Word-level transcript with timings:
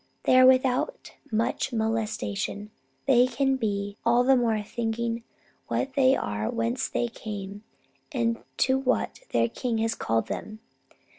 They 0.23 0.39
are 0.39 0.47
without 0.47 1.13
much 1.31 1.71
molestation. 1.71 2.71
They 3.05 3.27
can 3.27 3.55
be 3.57 3.97
all 4.03 4.23
the 4.23 4.35
more 4.35 4.63
thinking 4.63 5.23
what 5.67 5.93
they 5.93 6.15
are, 6.15 6.49
whence 6.49 6.89
they 6.89 7.07
came, 7.07 7.63
and 8.11 8.41
to 8.65 8.79
what 8.79 9.19
their 9.29 9.47
King 9.47 9.77
has 9.77 9.93
called 9.93 10.25
them. 10.25 10.59